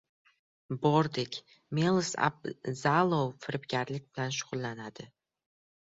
[0.85, 1.37] Bordik.
[1.81, 5.11] “Mels Abzalov firibgarlik bilan shug‘ullanadi.